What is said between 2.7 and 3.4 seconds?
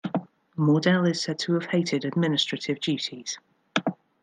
duties.